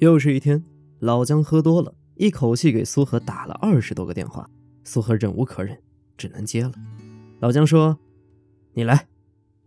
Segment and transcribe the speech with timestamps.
[0.00, 0.64] 又是一天，
[0.98, 4.48] 老姜喝多了，一口气给苏荷打了二十多个电话。
[4.82, 5.78] 苏荷忍无可忍，
[6.16, 6.72] 只能接了。
[7.38, 7.98] 老姜说
[8.72, 9.08] ：“你来，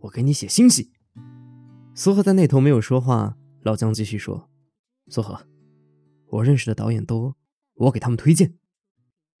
[0.00, 0.90] 我给你写信息。”
[1.94, 3.36] 苏荷在那头没有说话。
[3.62, 4.50] 老姜继续说
[5.06, 5.46] ：“苏荷，
[6.26, 7.36] 我认识的导演多，
[7.74, 8.58] 我给他们推荐。”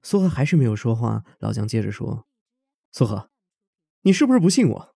[0.00, 1.24] 苏荷还是没有说话。
[1.40, 2.24] 老姜接着说
[2.92, 3.30] ：“苏荷，
[4.02, 4.94] 你是不是不信我？”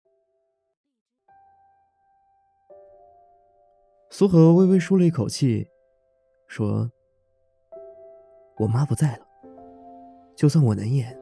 [4.11, 5.65] 苏荷微微舒了一口气。
[6.47, 6.89] 说
[8.57, 9.27] ：“我妈不在了，
[10.35, 11.15] 就算我能演，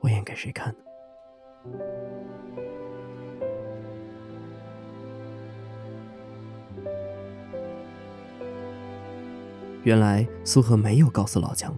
[0.00, 0.78] 我演给谁看呢？”
[9.84, 11.76] 原来苏荷没有告诉老姜，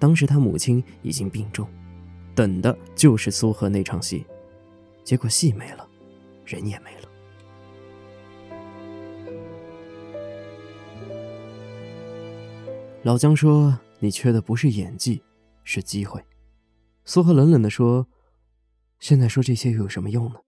[0.00, 1.68] 当时他母亲已经病重，
[2.34, 4.26] 等的就是苏荷那场戏，
[5.04, 5.88] 结果戏没了，
[6.44, 7.08] 人也没了。
[13.06, 15.22] 老姜说：“你缺的不是演技，
[15.62, 16.20] 是机会。”
[17.06, 18.08] 苏荷冷冷地说
[18.98, 20.40] ：“现在说这些又有什么用呢？”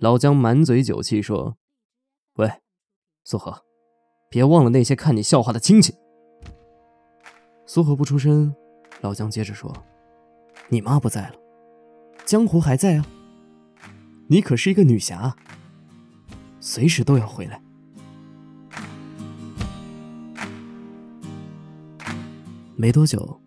[0.00, 1.56] 老姜满嘴酒气说
[2.38, 2.50] ：“喂，
[3.22, 3.64] 苏荷，
[4.28, 5.94] 别忘了那些看你笑话的亲戚。”
[7.66, 8.52] 苏荷不出声。
[9.00, 9.72] 老姜接着说
[10.66, 11.36] ：“你妈不在了，
[12.24, 13.06] 江湖还在啊。
[14.26, 15.36] 你可是一个女侠，
[16.58, 17.62] 随时都要回来。”
[22.76, 23.40] 没多久，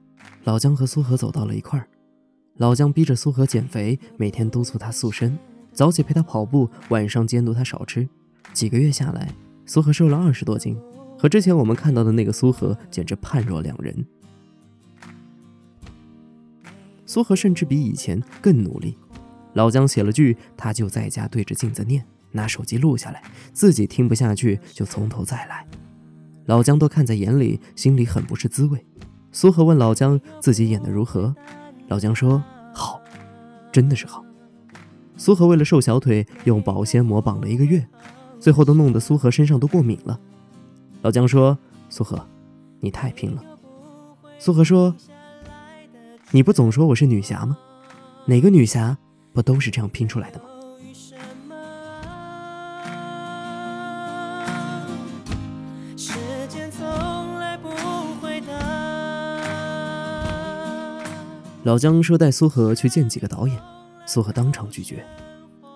[0.45, 1.87] 老姜和苏荷走到了一块儿。
[2.55, 5.37] 老姜逼着苏荷减肥，每天督促她塑身，
[5.73, 8.07] 早起陪她跑步，晚上监督她少吃。
[8.53, 9.29] 几个月下来，
[9.65, 10.77] 苏荷瘦了二十多斤，
[11.19, 14.05] 和之前我们看到的那个苏荷简直判若两人。
[17.05, 18.97] 苏荷甚至比以前更努力。
[19.53, 25.67] 老姜写了句，他就在家对着镜子念，拿手机录下来，自己听不下去就从头再来。
[26.45, 28.85] 老姜都看在眼里，心里很不是滋味。
[29.31, 31.35] 苏荷问老姜自己演的如何，
[31.87, 32.41] 老姜说
[32.73, 32.99] 好，
[33.71, 34.23] 真的是好。
[35.15, 37.85] 苏荷为了瘦小腿，用保鲜膜绑了一个月，
[38.39, 40.19] 最后都弄得苏荷身上都过敏了。
[41.01, 41.57] 老姜说
[41.89, 42.19] ：“苏荷，
[42.79, 43.43] 你太拼了。”
[44.39, 44.95] 苏荷说
[46.31, 47.57] ：“你不总说我是女侠吗？
[48.25, 48.97] 哪个女侠
[49.33, 50.45] 不都是这样拼出来的吗？”
[61.67, 63.59] 老姜说带苏荷去见几个导演，
[64.05, 65.05] 苏荷当场拒绝。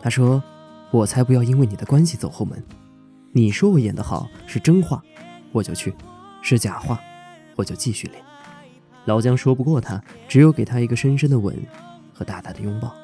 [0.01, 0.41] 他说
[0.89, 2.63] ：“我才不要因为你的关系走后门。
[3.33, 5.03] 你说我演得好是真话，
[5.51, 5.91] 我就去；
[6.41, 6.97] 是假话，
[7.57, 8.23] 我就继续练。”
[9.03, 11.53] 老姜说不过他，只有给他一个深深的吻
[12.13, 12.95] 和大大的拥抱。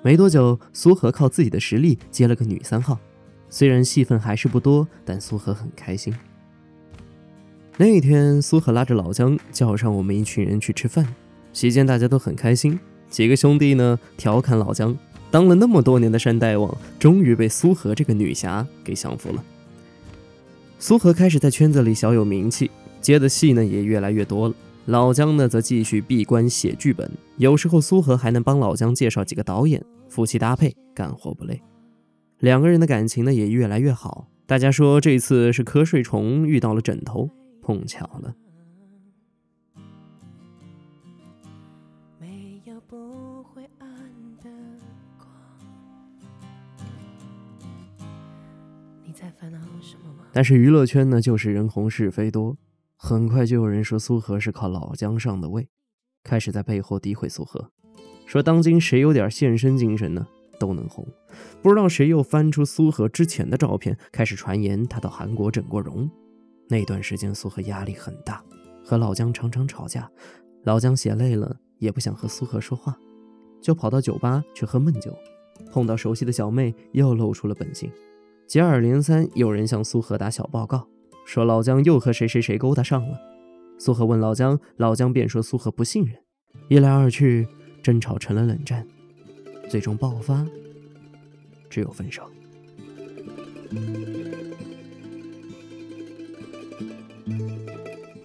[0.00, 3.00] 没多久，苏荷靠自己的实力接了个女三号，
[3.50, 6.14] 虽然戏份还是不多，但苏荷很开心。
[7.76, 11.04] 那一天，苏荷拉着老姜叫上我们一群人去吃饭。
[11.56, 12.78] 席间大家都很开心，
[13.08, 14.94] 几个兄弟呢调侃老姜，
[15.30, 19.42] 当了那么多年的山大王，终于被苏荷这个女侠给降服了。
[20.78, 24.54] 苏荷开始在圈子里小有名气，接的戏呢也越来越多了。
[24.84, 31.58] 老姜呢则继续闭关写剧本，有时候苏荷还能帮老姜介绍几个导演，夫妻搭配，干活不累。
[32.40, 37.30] 两个人的感情呢也越来越好，大家说这次是瞌睡虫遇到了枕头，
[37.62, 38.34] 碰巧了。
[50.32, 52.58] 但是娱乐圈呢，就是人红是非多，
[52.94, 55.66] 很快就有人说苏荷是靠老姜上的位，
[56.22, 57.70] 开始在背后诋毁苏荷，
[58.26, 60.26] 说当今谁有点献身精神呢，
[60.60, 61.06] 都能红。
[61.62, 66.10] 不知道谁又翻出苏荷之前的照片，开始传言他到韩国整过容。
[66.68, 68.44] 那段时间苏荷压力很大，
[68.84, 70.10] 和老姜常常吵架，
[70.64, 72.96] 老姜写累了也不想和苏荷说话，
[73.60, 75.16] 就跑到酒吧去喝闷酒，
[75.72, 77.90] 碰到熟悉的小妹，又露出了本性。
[78.46, 80.86] 接二连三，有人向苏荷打小报告，
[81.24, 83.18] 说老姜又和谁谁谁勾搭上了。
[83.78, 86.16] 苏荷问老姜，老姜便说苏荷不信任。
[86.68, 87.46] 一来二去，
[87.82, 88.86] 争吵成了冷战，
[89.68, 90.46] 最终爆发，
[91.68, 92.22] 只有分手。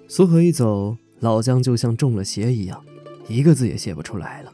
[0.07, 2.83] 苏荷一走，老姜就像中了邪一样，
[3.27, 4.53] 一个字也写不出来了。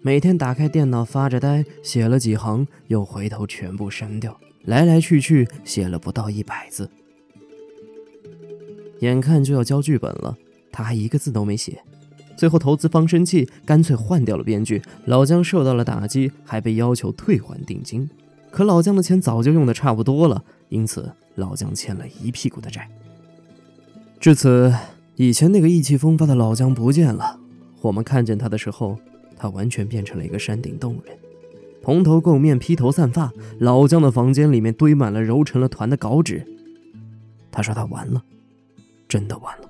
[0.00, 4.38] 每天打开电脑发着呆，写了几行，又回头全部删掉。
[4.64, 6.88] 来来去去写了不到一百字，
[9.00, 10.36] 眼看就要交剧本了，
[10.70, 11.82] 他还一个字都没写。
[12.36, 14.80] 最后投资方生气，干脆换掉了编剧。
[15.06, 18.08] 老姜受到了打击，还被要求退还定金。
[18.52, 22.88] 可老姜的钱早就用的差不多了，因此老姜欠了一屁股的债。
[24.20, 24.72] 至此，
[25.16, 27.40] 以前那个意气风发的老姜不见了。
[27.82, 28.96] 我们看见他的时候，
[29.36, 31.16] 他完全变成了一个山顶洞人，
[31.82, 33.32] 蓬头垢面，披头散发。
[33.58, 36.46] 老姜的房间里面堆满了揉成了团的稿纸。
[37.50, 38.22] 他说他完了，
[39.08, 39.68] 真的完了。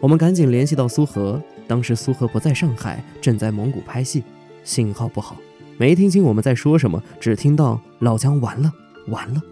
[0.00, 4.22] 我们赶紧联系到苏荷，当时苏荷不在上海，正在蒙古拍戏，
[4.62, 5.36] 信号不好，
[5.78, 8.72] 没听清我们在说什么，只听到老姜完了，
[9.08, 9.42] 完了，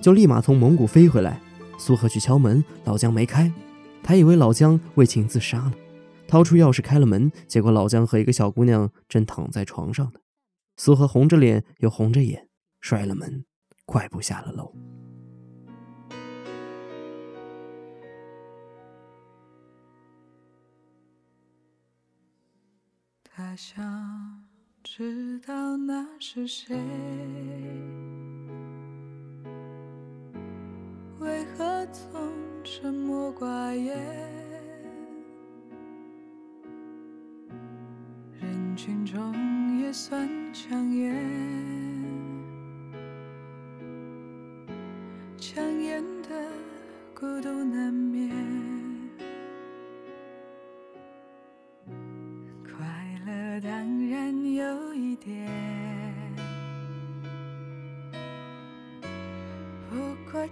[0.00, 1.40] 就立马从蒙古飞回来。
[1.78, 3.52] 苏荷去敲门，老姜没开，
[4.02, 5.72] 他以为老姜为情自杀了，
[6.26, 10.20] 掏出钥匙开了门，结果老姜和一个小姑娘正躺在床上呢。
[10.76, 12.48] 苏荷红着脸又红着眼，
[12.80, 13.44] 摔了门，
[13.84, 14.74] 快步下了楼。
[23.24, 24.44] 他想
[24.82, 26.74] 知道那是谁，
[31.92, 32.20] 总
[32.64, 33.96] 沉默寡言？
[38.40, 41.14] 人群中也算抢眼，
[45.36, 46.28] 抢眼的
[47.14, 48.05] 孤独难。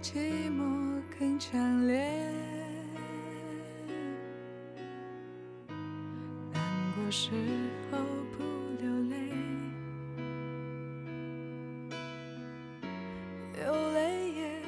[0.01, 2.31] 寂寞更强烈，
[6.51, 6.61] 难
[6.95, 7.31] 过时
[7.89, 7.97] 候
[8.37, 8.43] 不
[8.79, 9.15] 流泪，
[13.55, 14.61] 流泪也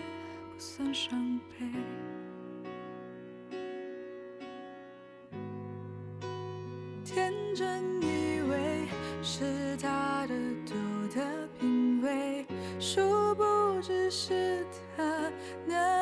[0.54, 1.66] 不算伤悲。
[7.04, 8.88] 天真以为
[9.22, 10.34] 是他的
[10.66, 10.74] 独
[11.14, 11.22] 特
[11.60, 12.46] 品味，
[12.80, 13.44] 殊不
[13.82, 14.66] 知是。
[15.68, 15.97] 难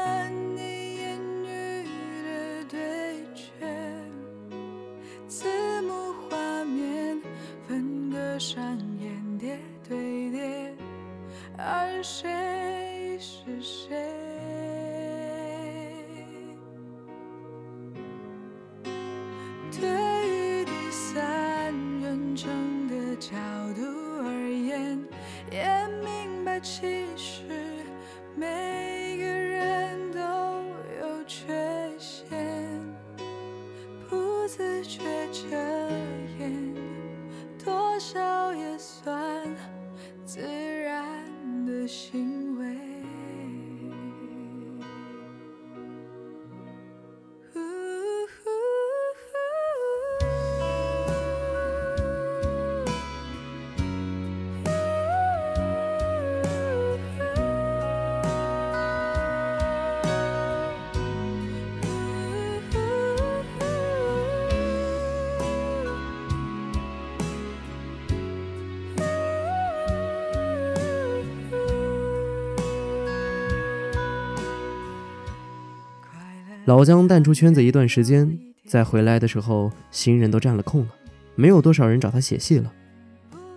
[76.66, 80.88] 老姜淡出圈子一段时间，再回来的时候，新人都占了空了，
[81.36, 82.74] 没有多少人找他写戏了。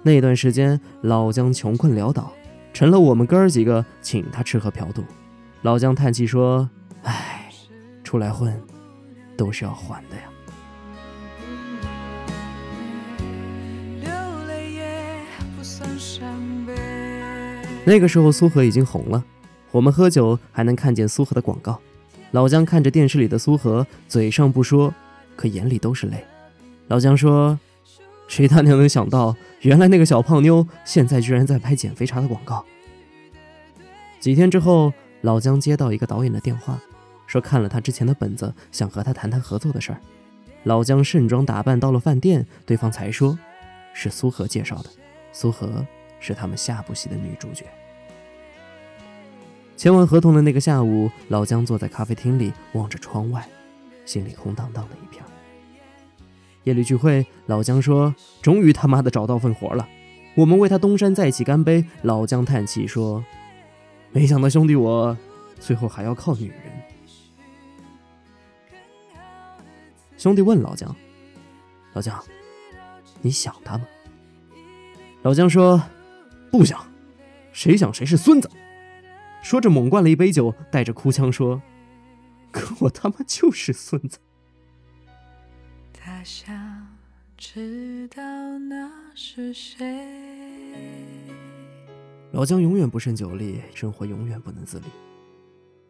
[0.03, 2.31] 那段时间，老姜穷困潦倒，
[2.75, 5.03] 成了我们哥儿几个请他吃喝嫖赌。
[5.63, 6.69] 老姜叹气说
[7.03, 7.51] ：“唉，
[8.05, 8.61] 出来混，
[9.39, 10.25] 都是要还的呀。”
[17.87, 19.25] 那个时候，苏荷已经红了，
[19.71, 21.81] 我们喝酒还能看见苏荷的广告。
[22.33, 24.95] 老姜看着电视里的苏荷，嘴上不说，
[25.35, 26.25] 可眼里都是泪。
[26.89, 27.59] 老姜说
[28.29, 32.65] ：“谁他娘能想到，原来那个小胖妞现在居然在拍减肥茶的广告。”
[34.21, 34.93] 几天之后，
[35.23, 36.79] 老姜接到一个导演的电话，
[37.27, 40.01] 说看了他之前的本子，想和他谈谈合作的事儿。
[40.65, 43.39] 老姜盛装打扮到了饭店，对方才说，
[43.95, 44.91] 是苏荷介绍的，
[45.33, 45.87] 苏荷
[46.21, 47.65] 是他们下部戏的女主角。
[49.79, 53.49] 签完合同的那个下午，老姜坐在咖啡厅里，望着窗外，
[54.05, 55.25] 心里空荡荡的一片。
[56.65, 59.89] 夜里聚会，老姜说：“终于他妈的找到份活了，
[60.35, 63.25] 我们为他东山再起干杯。”老姜叹气说
[64.11, 65.17] ：“没想到兄弟我，
[65.61, 66.59] 最后还要靠女人。”
[70.19, 70.93] 兄弟问老姜
[71.95, 72.21] ：“老姜，
[73.23, 73.85] 你想他吗？”
[75.23, 75.81] 老姜说
[76.51, 76.85] ：“不想，
[77.53, 78.51] 谁想谁是孙子。”
[79.43, 81.63] 说着，猛灌了一杯酒，带着哭腔说
[82.53, 84.19] ：“可我他妈就是孙子。”
[85.93, 86.87] 他想
[87.37, 88.23] 知道
[88.59, 89.87] 那是谁。
[92.33, 94.85] 老姜永远不胜酒力，生活永远不能自理。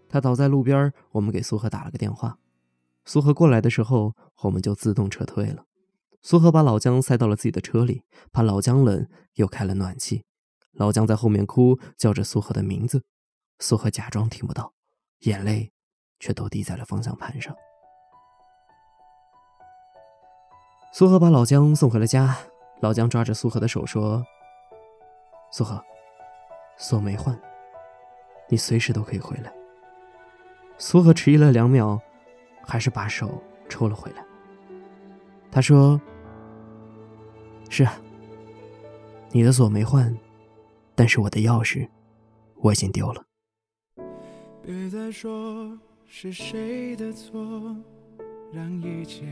[0.09, 2.38] 他倒在路边，我们给苏荷打了个电话。
[3.05, 5.64] 苏荷过来的时候，我们就自动撤退了。
[6.23, 8.02] 苏荷把老姜塞到了自己的车里，
[8.33, 10.25] 怕老姜冷，又开了暖气。
[10.73, 13.02] 老姜在后面哭，叫着苏荷的名字。
[13.60, 14.72] 苏荷假装听不到，
[15.20, 15.72] 眼泪
[16.20, 17.54] 却都滴在了方向盘上。
[20.92, 22.36] 苏荷把老姜送回了家。
[22.80, 24.24] 老姜抓着苏荷的手说
[25.50, 25.84] ：“苏荷，
[26.76, 27.36] 锁没换，
[28.48, 29.52] 你随时都可以回来。”
[30.78, 32.00] 苏荷迟疑了两秒，
[32.62, 34.24] 还是把手抽了回来。
[35.50, 36.00] 他说
[37.68, 38.00] ：“是啊，
[39.30, 40.16] 你的锁没换，
[40.94, 41.90] 但是我的钥匙
[42.58, 43.22] 我已经丢了。”
[44.68, 47.75] 别再说是谁的错，
[48.52, 49.25] 让一切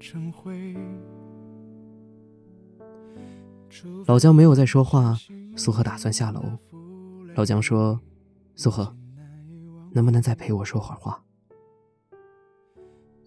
[0.00, 0.76] 成灰。
[4.06, 5.16] 老姜没有再说话，
[5.54, 6.42] 苏荷打算下楼。
[7.36, 8.00] 老姜说
[8.58, 8.92] ：“苏荷。”
[9.94, 11.22] 能不能再陪我说会儿话？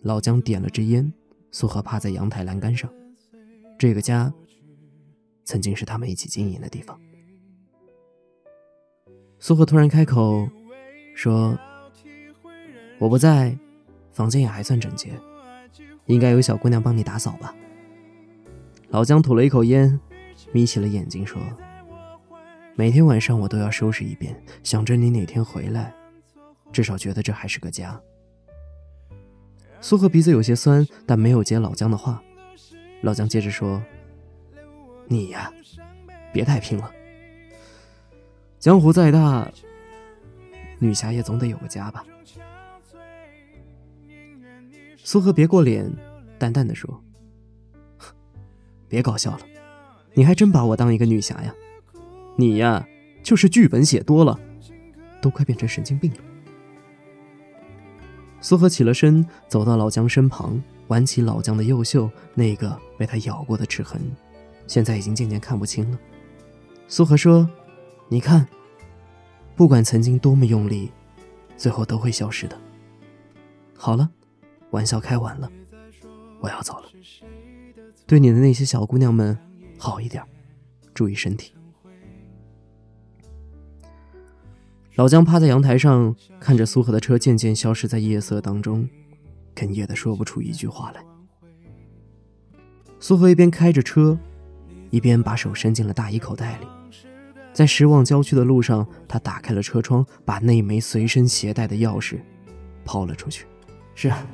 [0.02, 1.14] 老姜点了支烟，
[1.52, 2.92] 苏荷趴在阳台栏杆上。
[3.80, 4.34] 这个家
[5.46, 7.00] 曾经是他们一起经营的地方。
[9.40, 10.50] 苏荷突然开口
[11.14, 11.58] 说
[13.00, 13.58] ：“我不在，
[14.12, 15.12] 房间也还算整洁，
[16.06, 17.56] 应该有小姑娘帮你打扫吧？”
[18.90, 20.00] 老姜吐了一口烟，
[20.52, 21.42] 眯起了眼睛说
[22.76, 25.94] ：“每天晚上我都要收拾一遍，想着你哪天回来。”
[26.72, 28.00] 至少觉得这还是个家。
[29.82, 32.22] 苏荷鼻子有些酸，但没有接老姜的话。
[33.02, 33.84] 老姜接着说
[35.08, 35.52] ：“你呀，
[36.32, 36.90] 别太拼了。
[38.60, 39.52] 江湖再大，
[40.82, 42.04] 女侠也总得有个家吧。”
[45.04, 45.90] 苏荷别过脸，
[46.38, 47.02] 淡淡的说
[48.90, 49.40] ：“别搞笑了，
[50.14, 51.54] 你还真把我当一个女侠呀？
[52.36, 52.86] 你呀，
[53.24, 54.38] 就是剧本写多了，
[55.22, 56.18] 都快变成神经病了。”
[58.42, 64.02] 苏荷起了身，走到老姜身旁，挽起老姜的右袖，那个被他咬过的齿痕，
[64.66, 66.00] 现在已经渐渐看不清了。
[66.88, 67.48] 苏荷说
[68.10, 68.48] ：“你看，
[69.56, 70.92] 不管曾经多么用力，
[71.58, 72.60] 最后都会消失的。”
[73.78, 74.10] 好了，
[74.72, 75.52] 玩笑开完了，
[76.40, 76.86] 我要走了。
[78.06, 79.38] 对你的那些小姑娘们
[79.78, 80.24] 好一点，
[80.94, 81.54] 注意身体。
[84.96, 88.88] 老姜趴在阳台上，看着苏荷的车渐渐消失在夜色当中，
[89.56, 91.04] 哽咽的说不出一句话来。
[93.00, 94.20] 苏荷一边开着车，
[94.90, 96.68] 一边把手伸进了大衣口袋里，
[97.54, 102.20] 在驶往郊区的路上，他打开了车窗，把那枚随身携带的钥匙
[102.86, 103.46] 抛了出去。
[103.94, 104.26] 是啊，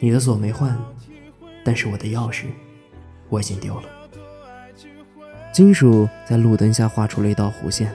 [0.00, 0.76] 你的锁没换，
[1.64, 2.46] 但是我的钥匙
[3.28, 3.88] 我已经丢了。
[5.52, 7.94] 金属在路灯下画出了一道弧线。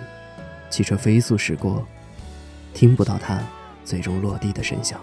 [0.70, 1.86] 汽车飞速驶过，
[2.74, 3.41] 听不到它
[3.84, 5.01] 最终落地的声响。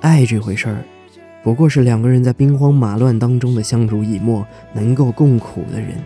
[0.00, 0.84] 爱这回事儿，
[1.42, 6.02] 不过是两个人在兵荒马乱当中的相濡以沫，能够共苦的人，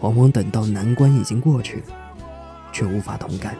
[0.00, 1.82] 往往等到难关已经过去，
[2.72, 3.54] 却无法同甘。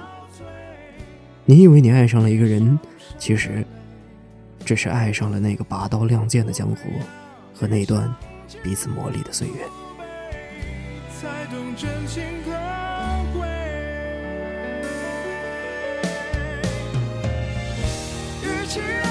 [1.45, 2.79] 你以为你爱上了一个人，
[3.19, 3.65] 其实……
[4.65, 6.89] 只是爱上了那个拔刀亮剑的江湖，
[7.53, 8.11] 和那段
[8.63, 9.55] 彼此磨砺的岁月。
[12.17, 12.74] 与
[18.75, 19.04] 其